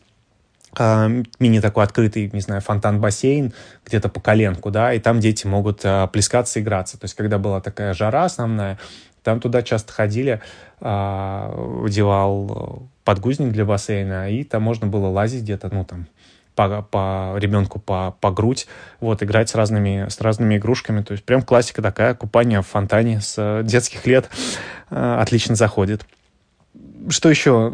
э, 0.78 1.22
мини 1.38 1.60
такой 1.60 1.84
открытый, 1.84 2.30
не 2.32 2.40
знаю, 2.40 2.60
фонтан-бассейн 2.60 3.52
где-то 3.86 4.08
по 4.08 4.20
коленку, 4.20 4.70
да, 4.70 4.92
и 4.92 4.98
там 4.98 5.20
дети 5.20 5.46
могут 5.46 5.84
э, 5.84 6.08
плескаться, 6.12 6.60
играться. 6.60 6.98
То 6.98 7.04
есть 7.04 7.14
когда 7.14 7.38
была 7.38 7.60
такая 7.60 7.94
жара 7.94 8.24
основная, 8.24 8.78
там 9.22 9.40
туда 9.40 9.62
часто 9.62 9.92
ходили, 9.92 10.40
э, 10.80 11.84
одевал 11.84 12.88
подгузник 13.04 13.52
для 13.52 13.64
бассейна, 13.64 14.30
и 14.30 14.44
там 14.44 14.62
можно 14.62 14.86
было 14.86 15.08
лазить 15.08 15.42
где-то, 15.42 15.70
ну, 15.72 15.84
там, 15.84 16.06
по, 16.58 16.82
по 16.82 17.34
ребенку 17.38 17.78
по, 17.78 18.16
по 18.20 18.32
грудь, 18.32 18.66
вот, 18.98 19.22
играть 19.22 19.48
с 19.48 19.54
разными, 19.54 20.08
с 20.08 20.20
разными 20.20 20.56
игрушками. 20.56 21.02
То 21.02 21.12
есть 21.12 21.22
прям 21.22 21.42
классика 21.42 21.82
такая, 21.82 22.14
купание 22.14 22.62
в 22.62 22.66
фонтане 22.66 23.20
с 23.20 23.36
э, 23.38 23.62
детских 23.62 24.04
лет 24.08 24.28
э, 24.90 25.18
отлично 25.20 25.54
заходит. 25.54 26.04
Что 27.08 27.30
еще? 27.30 27.72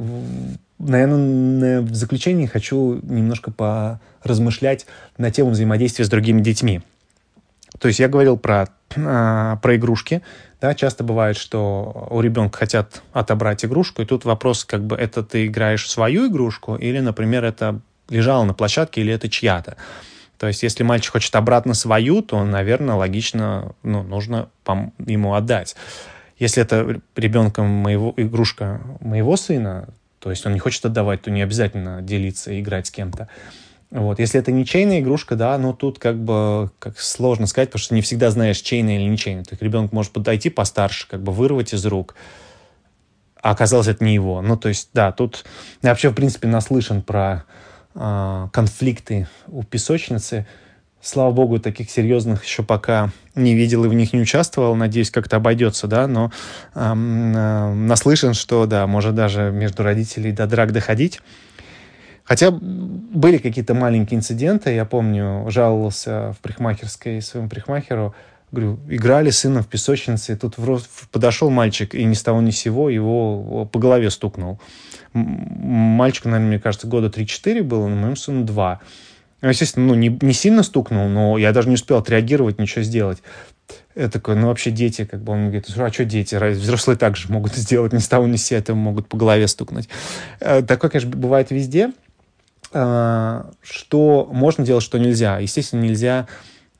Наверное, 0.78 1.80
в 1.80 1.94
заключении 1.94 2.44
хочу 2.44 3.00
немножко 3.02 3.50
поразмышлять 3.50 4.84
на 5.16 5.30
тему 5.30 5.50
взаимодействия 5.50 6.04
с 6.04 6.10
другими 6.10 6.42
детьми. 6.42 6.82
То 7.78 7.88
есть 7.88 8.00
я 8.00 8.08
говорил 8.08 8.36
про, 8.36 8.68
э, 8.96 9.56
про 9.62 9.76
игрушки. 9.76 10.20
Да, 10.60 10.74
часто 10.74 11.04
бывает, 11.04 11.38
что 11.38 12.06
у 12.10 12.20
ребенка 12.20 12.58
хотят 12.58 13.02
отобрать 13.14 13.64
игрушку, 13.64 14.02
и 14.02 14.04
тут 14.04 14.26
вопрос, 14.26 14.64
как 14.66 14.84
бы, 14.84 14.94
это 14.94 15.22
ты 15.22 15.46
играешь 15.46 15.84
в 15.84 15.90
свою 15.90 16.26
игрушку, 16.28 16.76
или, 16.76 17.00
например, 17.00 17.44
это 17.44 17.80
лежала 18.08 18.44
на 18.44 18.54
площадке 18.54 19.00
или 19.00 19.12
это 19.12 19.28
чья-то. 19.28 19.76
То 20.38 20.48
есть, 20.48 20.62
если 20.62 20.82
мальчик 20.82 21.12
хочет 21.12 21.34
обратно 21.36 21.74
свою, 21.74 22.22
то, 22.22 22.42
наверное, 22.44 22.96
логично, 22.96 23.74
ну, 23.82 24.02
нужно 24.02 24.48
ему 24.98 25.34
отдать. 25.34 25.76
Если 26.38 26.62
это 26.62 27.00
ребенка 27.16 27.62
моего, 27.62 28.12
игрушка 28.16 28.80
моего 29.00 29.36
сына, 29.36 29.88
то 30.18 30.30
есть 30.30 30.44
он 30.44 30.52
не 30.52 30.58
хочет 30.58 30.84
отдавать, 30.84 31.22
то 31.22 31.30
не 31.30 31.42
обязательно 31.42 32.02
делиться 32.02 32.52
и 32.52 32.60
играть 32.60 32.88
с 32.88 32.90
кем-то. 32.90 33.28
Вот. 33.90 34.18
Если 34.18 34.40
это 34.40 34.50
не 34.50 34.66
чейная 34.66 35.00
игрушка, 35.00 35.36
да, 35.36 35.56
ну 35.56 35.72
тут 35.72 36.00
как 36.00 36.18
бы 36.18 36.70
как 36.80 36.98
сложно 36.98 37.46
сказать, 37.46 37.68
потому 37.68 37.82
что 37.82 37.94
не 37.94 38.02
всегда 38.02 38.30
знаешь, 38.30 38.58
чейная 38.58 38.96
или 38.96 39.08
не 39.08 39.16
чейная. 39.16 39.44
То 39.44 39.52
есть 39.52 39.62
ребенок 39.62 39.92
может 39.92 40.12
подойти 40.12 40.50
постарше, 40.50 41.06
как 41.08 41.22
бы 41.22 41.32
вырвать 41.32 41.72
из 41.72 41.86
рук, 41.86 42.16
а 43.40 43.50
оказалось 43.50 43.86
это 43.86 44.02
не 44.02 44.14
его. 44.14 44.42
Ну, 44.42 44.56
то 44.56 44.68
есть, 44.68 44.88
да, 44.94 45.12
тут 45.12 45.44
я 45.82 45.90
вообще, 45.90 46.08
в 46.08 46.14
принципе, 46.14 46.48
наслышан 46.48 47.02
про 47.02 47.44
конфликты 47.94 49.28
у 49.46 49.62
песочницы. 49.62 50.46
Слава 51.00 51.32
богу, 51.32 51.58
таких 51.60 51.90
серьезных 51.90 52.44
еще 52.44 52.62
пока 52.62 53.10
не 53.34 53.54
видел 53.54 53.84
и 53.84 53.88
в 53.88 53.94
них 53.94 54.14
не 54.14 54.20
участвовал. 54.20 54.74
Надеюсь, 54.74 55.10
как-то 55.10 55.36
обойдется, 55.36 55.86
да, 55.86 56.06
но 56.06 56.32
эм, 56.74 57.36
э, 57.36 57.74
наслышан, 57.74 58.32
что, 58.32 58.64
да, 58.64 58.86
может 58.86 59.14
даже 59.14 59.50
между 59.52 59.82
родителей 59.82 60.32
до 60.32 60.46
драк 60.46 60.72
доходить. 60.72 61.20
Хотя 62.24 62.50
были 62.50 63.36
какие-то 63.36 63.74
маленькие 63.74 64.18
инциденты. 64.18 64.72
Я 64.72 64.86
помню, 64.86 65.44
жаловался 65.50 66.32
в 66.32 66.38
парикмахерской 66.40 67.20
своему 67.20 67.50
парикмахеру, 67.50 68.14
говорю, 68.54 68.80
играли 68.88 69.30
сына 69.30 69.62
в 69.62 69.68
песочнице, 69.68 70.32
и 70.32 70.36
тут 70.36 70.56
подошел 71.10 71.50
мальчик, 71.50 71.94
и 71.94 72.04
ни 72.04 72.14
с 72.14 72.22
того 72.22 72.40
ни 72.40 72.50
с 72.50 72.58
сего 72.58 72.88
его 72.88 73.66
по 73.66 73.78
голове 73.78 74.10
стукнул. 74.10 74.60
Мальчику, 75.12 76.28
наверное, 76.28 76.48
мне 76.48 76.58
кажется, 76.58 76.86
года 76.86 77.08
3-4 77.08 77.62
было, 77.62 77.86
но 77.86 77.96
моему 77.96 78.16
сыну 78.16 78.44
2. 78.44 78.80
Ну, 79.42 79.48
естественно, 79.50 79.86
ну, 79.86 79.94
не, 79.94 80.08
не 80.22 80.32
сильно 80.32 80.62
стукнул, 80.62 81.06
но 81.08 81.36
я 81.36 81.52
даже 81.52 81.68
не 81.68 81.74
успел 81.74 81.98
отреагировать, 81.98 82.58
ничего 82.58 82.82
сделать. 82.82 83.22
Я 83.94 84.08
такой, 84.08 84.36
ну, 84.36 84.48
вообще 84.48 84.70
дети, 84.70 85.04
как 85.04 85.22
бы, 85.22 85.32
он 85.32 85.44
говорит, 85.44 85.66
а 85.76 85.92
что 85.92 86.04
дети, 86.04 86.34
взрослые 86.34 86.96
также 86.96 87.30
могут 87.30 87.54
сделать, 87.54 87.92
ни 87.92 87.98
с 87.98 88.08
того 88.08 88.26
ни 88.26 88.36
с 88.36 88.44
сего, 88.44 88.74
могут 88.74 89.08
по 89.08 89.16
голове 89.16 89.46
стукнуть. 89.46 89.88
Э, 90.40 90.62
такое, 90.62 90.90
конечно, 90.90 91.10
бывает 91.10 91.50
везде, 91.50 91.92
э, 92.72 93.44
что 93.62 94.28
можно 94.32 94.64
делать, 94.64 94.82
что 94.82 94.98
нельзя. 94.98 95.38
Естественно, 95.38 95.82
нельзя 95.82 96.26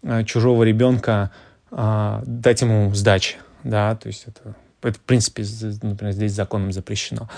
э, 0.02 0.25
чужого 0.25 0.64
ребенка 0.64 1.31
дать 1.76 2.61
ему 2.61 2.95
сдачи, 2.95 3.37
да, 3.64 3.97
то 3.97 4.07
есть 4.07 4.25
это, 4.26 4.54
это 4.83 4.99
в 4.99 5.02
принципе, 5.02 5.45
например, 5.83 6.12
здесь 6.12 6.33
законом 6.33 6.73
запрещено. 6.73 7.28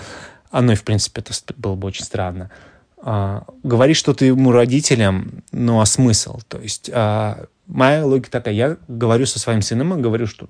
Оно 0.51 0.73
и, 0.73 0.75
в 0.75 0.83
принципе, 0.83 1.21
это 1.21 1.33
было 1.55 1.75
бы 1.75 1.87
очень 1.87 2.05
странно. 2.05 2.51
А, 2.99 3.43
говорить 3.63 3.97
что-то 3.97 4.25
ему 4.25 4.51
родителям, 4.51 5.43
ну, 5.51 5.79
а 5.79 5.85
смысл? 5.85 6.39
То 6.47 6.59
есть 6.59 6.89
а, 6.93 7.45
моя 7.67 8.05
логика 8.05 8.31
такая, 8.31 8.53
я 8.53 8.77
говорю 8.87 9.25
со 9.25 9.39
своим 9.39 9.61
сыном 9.61 9.97
и 9.97 10.01
говорю, 10.01 10.25
что 10.25 10.49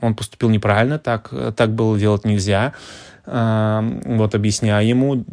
он 0.00 0.14
поступил 0.14 0.50
неправильно, 0.50 0.98
так, 0.98 1.32
так 1.56 1.72
было 1.72 1.98
делать 1.98 2.24
нельзя, 2.24 2.74
а, 3.26 3.82
вот 4.04 4.34
объясняю 4.34 4.86
ему, 4.86 5.24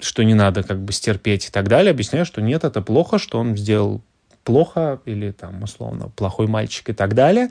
что 0.00 0.22
не 0.22 0.34
надо 0.34 0.62
как 0.62 0.80
бы 0.80 0.92
стерпеть 0.92 1.48
и 1.48 1.50
так 1.50 1.68
далее, 1.68 1.90
объясняю, 1.90 2.26
что 2.26 2.42
нет, 2.42 2.64
это 2.64 2.82
плохо, 2.82 3.18
что 3.18 3.38
он 3.38 3.56
сделал 3.56 4.02
плохо 4.44 5.00
или 5.04 5.30
там 5.30 5.62
условно 5.62 6.08
плохой 6.08 6.46
мальчик 6.46 6.90
и 6.90 6.92
так 6.92 7.14
далее. 7.14 7.48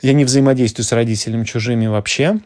Я 0.00 0.12
не 0.12 0.24
взаимодействую 0.24 0.84
с 0.84 0.92
родителями 0.92 1.44
чужими 1.44 1.86
вообще, 1.86 2.38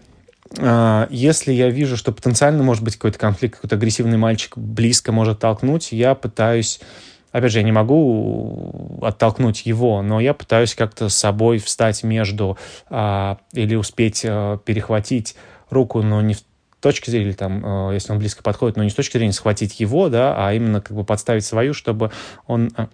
а, 0.58 1.06
если 1.10 1.52
я 1.52 1.68
вижу, 1.70 1.96
что 1.96 2.12
потенциально 2.12 2.62
может 2.62 2.82
быть 2.82 2.96
какой-то 2.96 3.18
конфликт, 3.18 3.56
какой-то 3.56 3.76
агрессивный 3.76 4.18
мальчик 4.18 4.56
близко 4.56 5.12
может 5.12 5.38
толкнуть, 5.38 5.92
я 5.92 6.14
пытаюсь 6.14 6.80
опять 7.30 7.50
же, 7.50 7.58
я 7.58 7.64
не 7.64 7.72
могу 7.72 8.98
оттолкнуть 9.00 9.64
его, 9.64 10.02
но 10.02 10.20
я 10.20 10.34
пытаюсь 10.34 10.74
как-то 10.74 11.08
с 11.08 11.16
собой 11.16 11.58
встать 11.58 12.02
между 12.02 12.58
а, 12.90 13.38
или 13.52 13.74
успеть 13.74 14.22
а, 14.26 14.58
перехватить 14.58 15.34
руку, 15.70 16.02
но 16.02 16.20
не 16.20 16.34
в 16.34 16.42
точки 16.80 17.10
зрения, 17.10 17.32
там, 17.32 17.90
э, 17.90 17.94
если 17.94 18.12
он 18.12 18.18
близко 18.18 18.42
подходит, 18.42 18.76
но 18.76 18.82
не 18.82 18.90
с 18.90 18.94
точки 18.94 19.16
зрения 19.16 19.32
схватить 19.32 19.78
его, 19.78 20.08
да, 20.08 20.34
а 20.36 20.52
именно 20.52 20.80
как 20.80 20.96
бы 20.96 21.04
подставить 21.04 21.44
свою, 21.44 21.74
чтобы 21.74 22.10
он 22.48 22.72
э, 22.76 22.88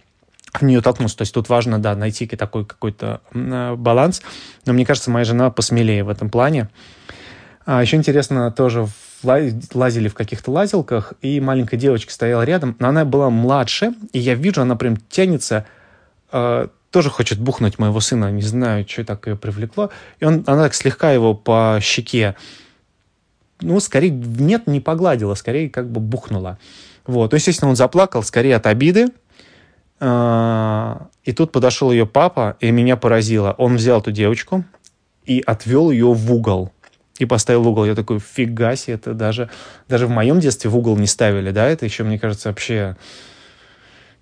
в 0.60 0.64
нее 0.64 0.80
толкнулся. 0.80 1.16
То 1.16 1.22
есть 1.22 1.34
тут 1.34 1.48
важно, 1.48 1.78
да, 1.78 1.94
найти 1.94 2.26
такой 2.26 2.64
какой-то 2.64 3.20
э, 3.32 3.74
баланс. 3.76 4.22
Но 4.66 4.72
мне 4.72 4.84
кажется, 4.84 5.10
моя 5.10 5.24
жена 5.24 5.50
посмелее 5.50 6.04
в 6.04 6.08
этом 6.08 6.30
плане. 6.30 6.68
А 7.66 7.82
еще 7.82 7.96
интересно, 7.96 8.50
тоже 8.50 8.88
лазили 9.22 10.08
в 10.08 10.14
каких-то 10.14 10.50
лазилках, 10.50 11.12
и 11.22 11.40
маленькая 11.40 11.76
девочка 11.76 12.12
стояла 12.12 12.42
рядом, 12.42 12.76
но 12.78 12.88
она 12.88 13.04
была 13.04 13.30
младше, 13.30 13.92
и 14.12 14.18
я 14.18 14.34
вижу, 14.34 14.62
она 14.62 14.76
прям 14.76 14.96
тянется, 14.96 15.66
э, 16.32 16.68
тоже 16.90 17.10
хочет 17.10 17.38
бухнуть 17.38 17.78
моего 17.78 18.00
сына, 18.00 18.30
не 18.30 18.42
знаю, 18.42 18.86
что 18.88 19.04
так 19.04 19.26
ее 19.26 19.36
привлекло, 19.36 19.90
и 20.20 20.24
он, 20.24 20.44
она 20.46 20.64
так 20.64 20.74
слегка 20.74 21.12
его 21.12 21.34
по 21.34 21.78
щеке, 21.82 22.36
ну, 23.60 23.80
скорее, 23.80 24.10
нет, 24.10 24.66
не 24.66 24.80
погладила, 24.80 25.34
скорее 25.34 25.68
как 25.68 25.90
бы 25.90 26.00
бухнула. 26.00 26.58
Вот, 27.06 27.30
то, 27.30 27.36
естественно, 27.36 27.70
он 27.70 27.76
заплакал, 27.76 28.22
скорее 28.22 28.56
от 28.56 28.66
обиды, 28.66 29.08
и 30.00 31.32
тут 31.32 31.52
подошел 31.52 31.90
ее 31.90 32.06
папа, 32.06 32.56
и 32.60 32.70
меня 32.70 32.96
поразило. 32.96 33.54
Он 33.58 33.76
взял 33.76 34.00
эту 34.00 34.12
девочку 34.12 34.64
и 35.24 35.42
отвел 35.44 35.90
ее 35.90 36.12
в 36.12 36.32
угол 36.32 36.72
и 37.18 37.26
поставил 37.26 37.62
в 37.62 37.68
угол. 37.68 37.84
Я 37.84 37.94
такой, 37.94 38.20
фига 38.20 38.76
себе, 38.76 38.94
это 38.94 39.12
даже, 39.12 39.50
даже 39.88 40.06
в 40.06 40.10
моем 40.10 40.40
детстве 40.40 40.70
в 40.70 40.76
угол 40.76 40.96
не 40.96 41.06
ставили, 41.06 41.50
да, 41.50 41.66
это 41.66 41.84
еще, 41.84 42.04
мне 42.04 42.18
кажется, 42.18 42.48
вообще... 42.48 42.96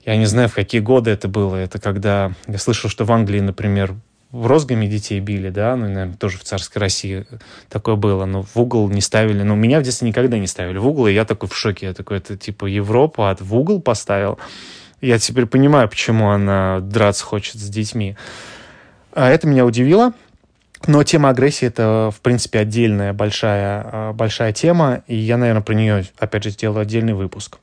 Я 0.05 0.17
не 0.17 0.27
знаю, 0.27 0.49
в 0.49 0.55
какие 0.55 0.81
годы 0.81 1.11
это 1.11 1.27
было. 1.27 1.57
Это 1.57 1.81
когда 1.81 2.33
я 2.47 2.59
слышал, 2.59 2.89
что 2.89 3.05
в 3.05 3.11
Англии, 3.11 3.41
например, 3.41 3.97
в 4.31 4.47
розгами 4.47 4.87
детей 4.87 5.19
били, 5.19 5.51
да, 5.51 5.75
ну, 5.75 5.89
наверное, 5.89 6.17
тоже 6.17 6.39
в 6.39 6.45
царской 6.45 6.81
России 6.81 7.27
такое 7.69 7.97
было, 7.97 8.25
но 8.25 8.43
в 8.43 8.57
угол 8.57 8.89
не 8.89 9.01
ставили. 9.01 9.43
Но 9.43 9.57
меня 9.57 9.81
в 9.81 9.83
детстве 9.83 10.09
никогда 10.09 10.39
не 10.39 10.47
ставили 10.47 10.79
в 10.79 10.87
угол, 10.87 11.09
и 11.09 11.13
я 11.13 11.25
такой 11.25 11.49
в 11.49 11.57
шоке. 11.57 11.87
Я 11.87 11.93
такой, 11.93 12.19
это 12.19 12.37
типа 12.37 12.67
Европа, 12.67 13.31
а 13.31 13.37
в 13.37 13.53
угол 13.53 13.81
поставил. 13.81 14.39
Я 15.01 15.19
теперь 15.19 15.47
понимаю, 15.47 15.89
почему 15.89 16.31
она 16.31 16.81
драться 16.81 17.25
хочет 17.25 17.57
с 17.57 17.69
детьми. 17.69 18.17
А 19.13 19.29
это 19.31 19.47
меня 19.47 19.65
удивило. 19.65 20.13
Но 20.87 21.03
тема 21.03 21.31
агрессии 21.31 21.67
это, 21.67 22.11
в 22.15 22.21
принципе, 22.21 22.61
отдельная 22.61 23.13
большая, 23.13 23.83
а, 23.85 24.13
большая 24.13 24.53
тема, 24.53 25.03
и 25.07 25.17
я, 25.17 25.37
наверное, 25.37 25.63
про 25.63 25.75
нее, 25.75 26.05
опять 26.19 26.45
же, 26.45 26.51
сделаю 26.51 26.83
отдельный 26.83 27.15
выпуск. 27.15 27.59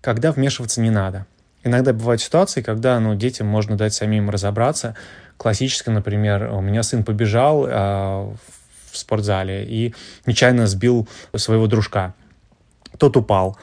Когда 0.00 0.30
вмешиваться 0.30 0.80
не 0.80 0.90
надо. 0.90 1.26
Иногда 1.64 1.92
бывают 1.92 2.20
ситуации, 2.22 2.62
когда 2.62 2.98
ну, 3.00 3.14
детям 3.14 3.46
можно 3.46 3.76
дать 3.76 3.94
самим 3.94 4.30
разобраться. 4.30 4.96
Классическое, 5.36 5.94
например, 5.94 6.50
у 6.52 6.60
меня 6.60 6.82
сын 6.82 7.04
побежал 7.04 7.66
э, 7.66 7.70
в 7.70 8.96
спортзале 8.96 9.64
и 9.64 9.94
нечаянно 10.26 10.66
сбил 10.66 11.08
своего 11.34 11.66
дружка. 11.66 12.14
Тот 12.98 13.16
упал. 13.16 13.58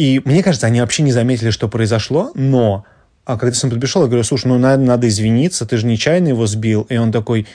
И 0.00 0.22
мне 0.24 0.42
кажется, 0.42 0.66
они 0.66 0.80
вообще 0.80 1.02
не 1.02 1.12
заметили, 1.12 1.50
что 1.50 1.68
произошло, 1.68 2.30
но 2.34 2.86
а 3.26 3.36
когда 3.36 3.54
сын 3.54 3.68
подбежал, 3.68 4.04
я 4.04 4.08
говорю, 4.08 4.24
слушай, 4.24 4.46
ну 4.46 4.56
надо, 4.56 4.82
надо 4.82 5.06
извиниться, 5.06 5.66
ты 5.66 5.76
же 5.76 5.84
нечаянно 5.84 6.28
его 6.28 6.46
сбил. 6.46 6.86
И 6.88 6.96
он 6.96 7.12
такой, 7.12 7.46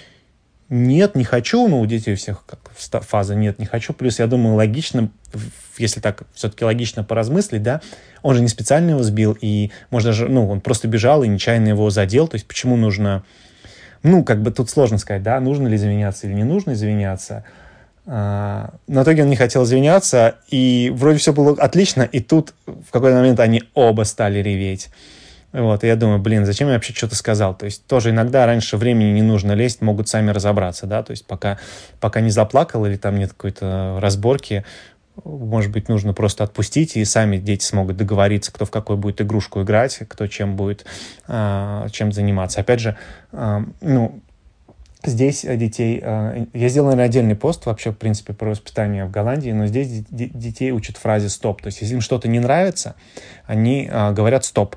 нет, 0.69 1.15
не 1.15 1.23
хочу, 1.23 1.67
ну, 1.67 1.79
у 1.79 1.87
детей 1.87 2.13
у 2.13 2.17
всех 2.17 2.45
как 2.45 2.59
фаза 3.03 3.33
нет, 3.33 3.57
не 3.57 3.65
хочу. 3.65 3.93
Плюс, 3.93 4.19
я 4.19 4.27
думаю, 4.27 4.57
логично, 4.57 5.09
если 5.79 6.01
так 6.01 6.21
все-таки 6.35 6.63
логично 6.63 7.03
поразмыслить, 7.03 7.63
да, 7.63 7.81
он 8.21 8.35
же 8.35 8.43
не 8.43 8.47
специально 8.47 8.91
его 8.91 9.01
сбил, 9.01 9.35
и, 9.41 9.71
может, 9.89 10.09
даже, 10.09 10.29
ну, 10.29 10.47
он 10.47 10.61
просто 10.61 10.87
бежал 10.87 11.23
и 11.23 11.27
нечаянно 11.27 11.69
его 11.69 11.89
задел, 11.89 12.27
то 12.27 12.35
есть 12.35 12.45
почему 12.47 12.77
нужно, 12.77 13.23
ну, 14.03 14.23
как 14.23 14.43
бы 14.43 14.51
тут 14.51 14.69
сложно 14.69 14.99
сказать, 14.99 15.23
да, 15.23 15.39
нужно 15.39 15.67
ли 15.67 15.77
извиняться 15.77 16.27
или 16.27 16.35
не 16.35 16.43
нужно 16.43 16.73
извиняться. 16.73 17.43
А, 18.07 18.75
на 18.87 19.03
итоге 19.03 19.23
он 19.23 19.29
не 19.29 19.35
хотел 19.35 19.63
извиняться, 19.63 20.35
и 20.49 20.91
вроде 20.95 21.17
все 21.17 21.33
было 21.33 21.51
отлично, 21.53 22.03
и 22.03 22.19
тут 22.19 22.53
в 22.65 22.91
какой-то 22.91 23.17
момент 23.17 23.39
они 23.39 23.63
оба 23.73 24.03
стали 24.03 24.39
реветь. 24.39 24.89
Вот, 25.51 25.83
и 25.85 25.87
я 25.87 25.95
думаю, 25.95 26.19
блин, 26.19 26.45
зачем 26.45 26.67
я 26.67 26.73
вообще 26.73 26.93
что-то 26.93 27.15
сказал? 27.15 27.55
То 27.55 27.65
есть 27.65 27.87
тоже 27.87 28.09
иногда 28.09 28.45
раньше 28.45 28.75
времени 28.75 29.11
не 29.11 29.21
нужно 29.21 29.53
лезть, 29.53 29.81
могут 29.81 30.09
сами 30.09 30.31
разобраться, 30.31 30.85
да, 30.85 31.01
то 31.01 31.11
есть 31.11 31.25
пока, 31.25 31.57
пока 32.01 32.19
не 32.19 32.29
заплакал 32.29 32.85
или 32.85 32.97
там 32.97 33.17
нет 33.17 33.31
какой-то 33.31 33.97
разборки, 34.01 34.65
может 35.23 35.71
быть, 35.71 35.87
нужно 35.87 36.13
просто 36.13 36.43
отпустить, 36.43 36.97
и 36.97 37.05
сами 37.05 37.37
дети 37.37 37.63
смогут 37.63 37.95
договориться, 37.95 38.51
кто 38.51 38.65
в 38.65 38.71
какую 38.71 38.97
будет 38.97 39.21
игрушку 39.21 39.61
играть, 39.61 39.97
кто 40.09 40.27
чем 40.27 40.57
будет, 40.57 40.85
э, 41.27 41.87
чем 41.91 42.11
заниматься. 42.11 42.59
Опять 42.59 42.81
же, 42.81 42.97
э, 43.31 43.59
ну, 43.79 44.21
здесь 45.07 45.45
детей... 45.45 45.99
Э, 46.01 46.45
я 46.53 46.69
сделал, 46.69 46.87
наверное, 46.87 47.05
отдельный 47.05 47.35
пост 47.35 47.65
вообще, 47.65 47.91
в 47.91 47.97
принципе, 47.97 48.33
про 48.33 48.49
воспитание 48.49 49.05
в 49.05 49.11
Голландии, 49.11 49.51
но 49.51 49.67
здесь 49.67 50.03
детей 50.09 50.71
учат 50.71 50.97
фразе 50.97 51.29
«стоп». 51.29 51.61
То 51.61 51.67
есть, 51.67 51.81
если 51.81 51.95
им 51.95 52.01
что-то 52.01 52.27
не 52.27 52.39
нравится, 52.39 52.95
они 53.45 53.89
э, 53.91 54.11
говорят 54.13 54.45
«стоп». 54.45 54.75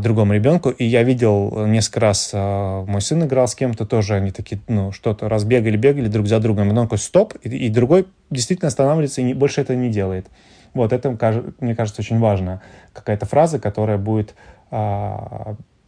Другому 0.00 0.34
ребенку. 0.34 0.70
И 0.70 0.84
я 0.84 1.04
видел 1.04 1.64
несколько 1.66 2.00
раз, 2.00 2.32
мой 2.32 3.00
сын 3.00 3.22
играл 3.22 3.46
с 3.46 3.54
кем-то, 3.54 3.86
тоже 3.86 4.16
они 4.16 4.32
такие, 4.32 4.60
ну, 4.66 4.90
что-то 4.90 5.28
разбегали, 5.28 5.76
бегали 5.76 6.08
друг 6.08 6.26
за 6.26 6.40
другом. 6.40 6.68
Потом 6.70 6.86
такой 6.86 6.98
стоп, 6.98 7.34
и, 7.44 7.48
и 7.50 7.68
другой 7.68 8.08
действительно 8.30 8.66
останавливается 8.66 9.20
и 9.20 9.32
больше 9.32 9.60
это 9.60 9.76
не 9.76 9.88
делает. 9.88 10.26
Вот 10.74 10.92
это, 10.92 11.16
мне 11.60 11.76
кажется, 11.76 12.02
очень 12.02 12.18
важно. 12.18 12.62
Какая-то 12.92 13.26
фраза, 13.26 13.60
которая 13.60 13.96
будет 13.96 14.34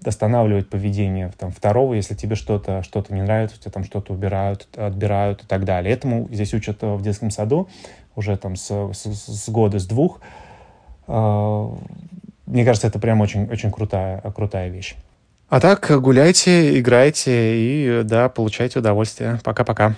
останавливать 0.09 0.69
поведение 0.69 1.33
там, 1.39 1.51
второго, 1.53 1.95
если 1.95 2.15
тебе 2.15 2.37
что-то 2.37 2.83
что 2.83 3.05
не 3.11 3.23
нравится, 3.23 3.57
у 3.57 3.61
тебя 3.61 3.71
там 3.71 3.85
что-то 3.85 4.13
убирают, 4.13 4.69
отбирают 4.77 5.43
и 5.43 5.47
так 5.47 5.65
далее. 5.65 5.93
Этому 5.93 6.29
здесь 6.31 6.55
учат 6.55 6.83
в 6.83 7.03
детском 7.03 7.31
саду 7.31 7.69
уже 8.15 8.37
там 8.37 8.57
с, 8.57 8.71
с, 8.93 9.05
с 9.05 9.49
года, 9.49 9.79
с 9.79 9.87
двух. 9.87 10.21
А, 11.07 11.75
мне 12.47 12.65
кажется, 12.65 12.87
это 12.87 12.99
прям 12.99 13.21
очень, 13.21 13.49
очень 13.51 13.71
крутая, 13.71 14.21
крутая 14.35 14.69
вещь. 14.69 14.95
А 15.49 15.61
так, 15.61 15.91
гуляйте, 16.01 16.79
играйте 16.81 17.57
и, 17.57 18.03
да, 18.05 18.29
получайте 18.29 18.79
удовольствие. 18.79 19.39
Пока-пока. 19.45 19.95